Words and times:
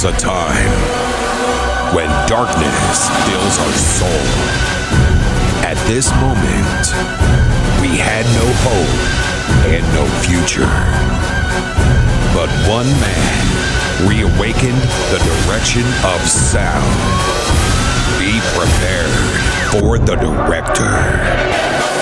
comes 0.00 0.14
a 0.14 0.20
time 0.20 0.70
when 1.94 2.08
darkness 2.28 3.08
fills 3.26 3.58
our 3.58 3.72
soul. 3.72 4.08
At 5.64 5.76
this 5.86 6.10
moment, 6.20 6.84
we 7.80 7.98
had 7.98 8.24
no 8.38 8.46
hope 8.62 8.94
and 9.66 9.82
no 9.94 10.06
future. 10.22 10.68
But 12.34 12.48
one 12.68 12.86
man 13.00 14.08
reawakened 14.08 14.82
the 15.10 15.18
direction 15.18 15.86
of 16.04 16.20
sound. 16.28 16.84
Be 18.18 18.38
prepared 18.54 19.10
for 19.72 19.98
the 19.98 20.16
director. 20.16 21.97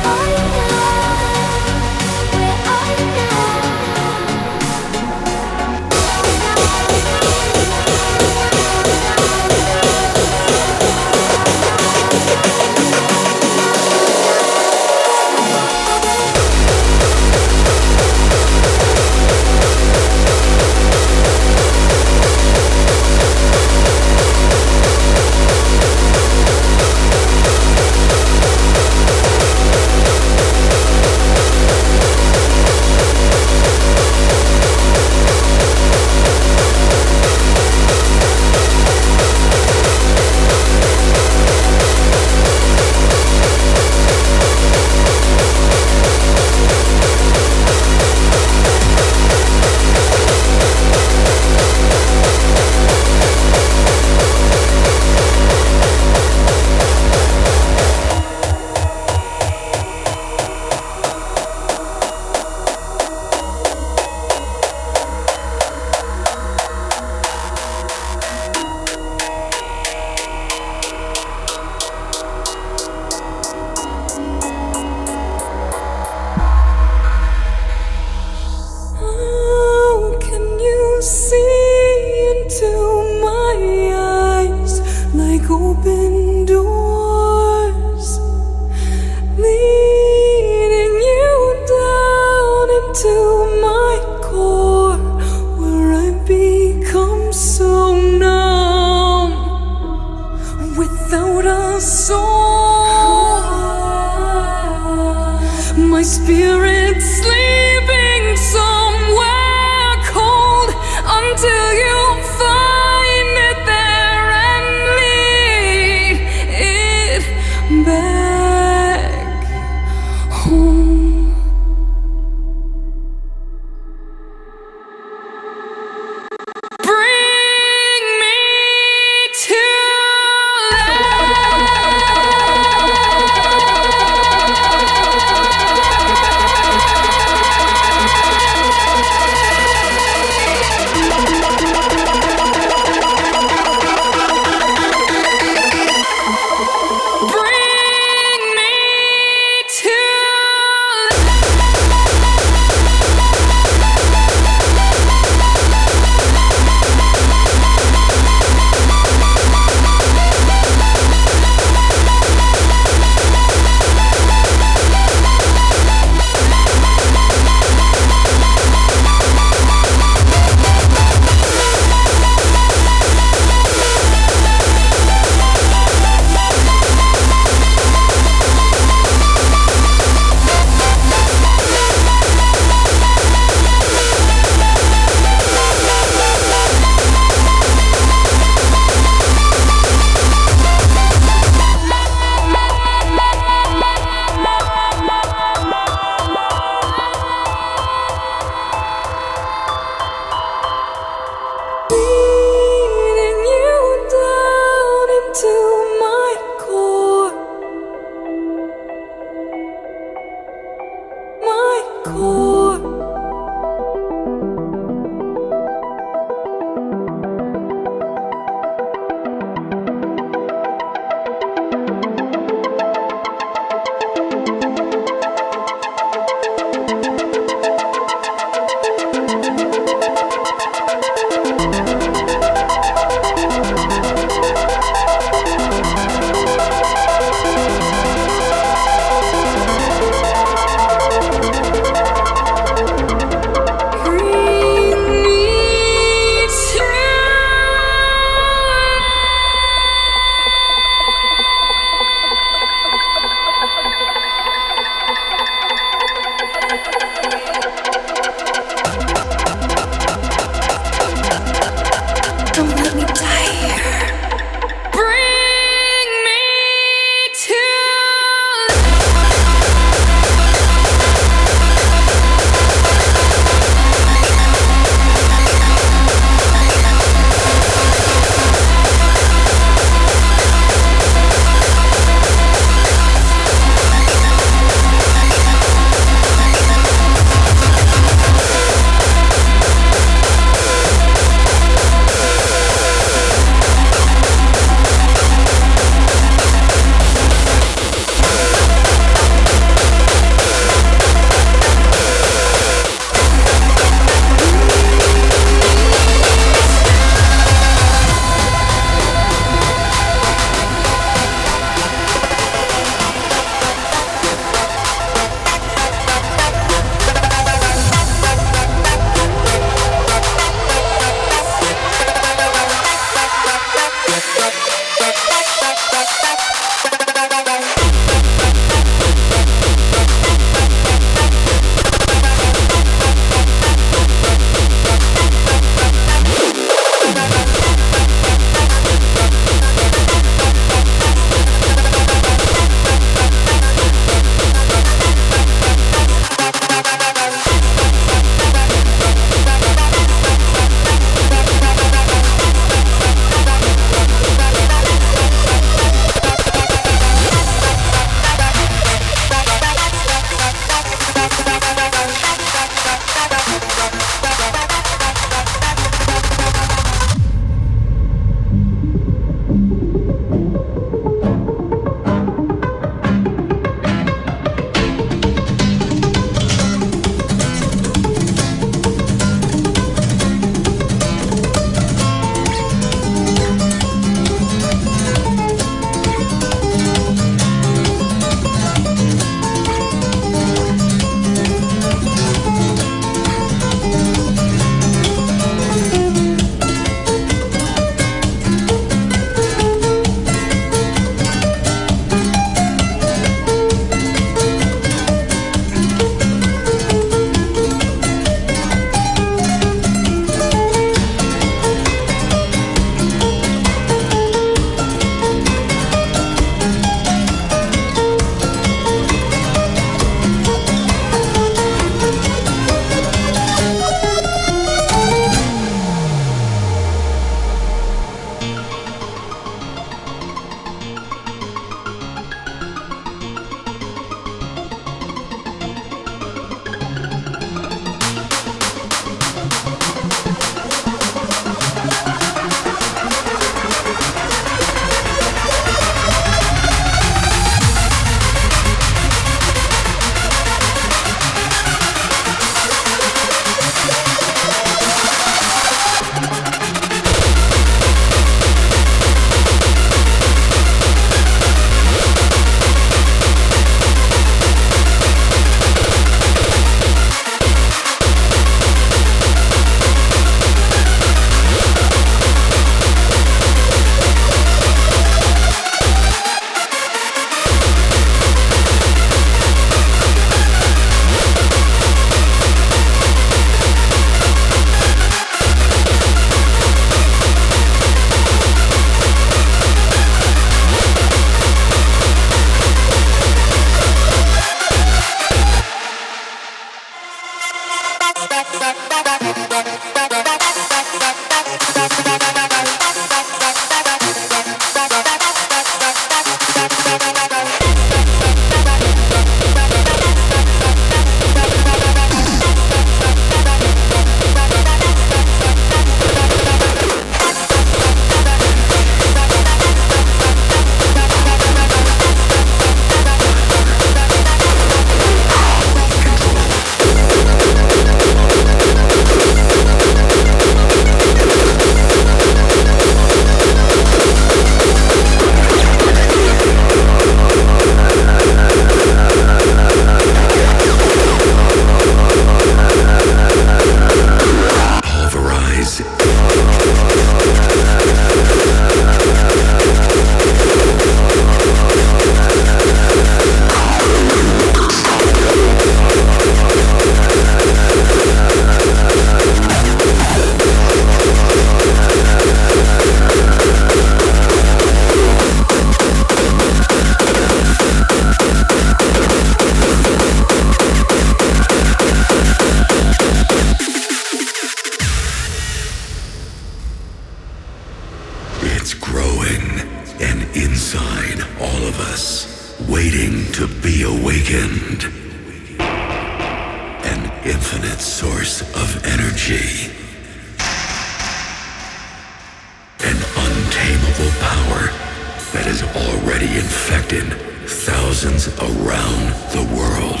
That 595.32 595.44
has 595.44 595.62
already 595.62 596.26
infected 596.38 597.04
thousands 597.46 598.28
around 598.38 599.12
the 599.32 599.44
world. 599.56 600.00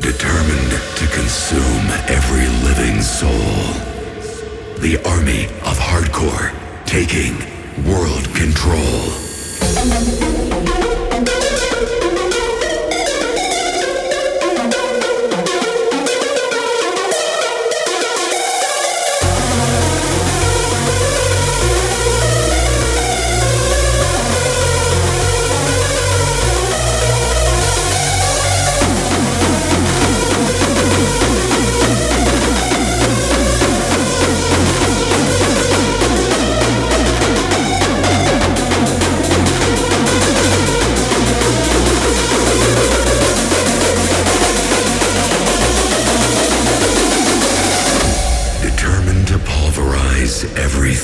Determined 0.00 0.72
to 0.96 1.06
consume 1.14 1.86
every 2.08 2.46
living 2.66 3.00
soul. 3.00 3.30
The 4.80 5.00
army 5.06 5.44
of 5.66 5.78
hardcore 5.78 6.52
taking 6.86 7.36
world 7.86 8.24
control. 8.34 9.20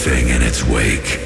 everything 0.06 0.28
in 0.28 0.42
its 0.42 0.64
wake. 0.64 1.25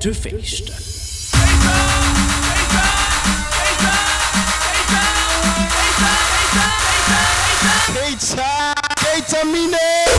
Te 0.00 0.14
feesten. 0.14 0.74
Ketamine! 8.96 10.09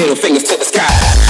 Middle 0.00 0.16
fingers 0.16 0.44
to 0.44 0.56
the 0.56 0.64
sky. 0.64 1.29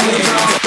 Get 0.00 0.16
to 0.16 0.30
your 0.30 0.57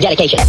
dedication. 0.00 0.40